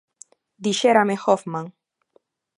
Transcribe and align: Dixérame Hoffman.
Dixérame 0.63 1.15
Hoffman. 1.23 1.65